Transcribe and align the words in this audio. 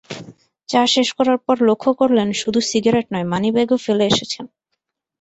চা 0.69 0.81
শেষ 0.87 1.07
করবার 1.17 1.39
পর 1.45 1.57
লক্ষ 1.69 1.85
করলেন, 1.99 2.27
শুধু 2.41 2.59
সিগারেট 2.69 3.07
নয়, 3.13 3.27
মানিব্যাগও 3.31 3.77
ফেলে 3.85 4.03
এসেছেন। 4.11 4.45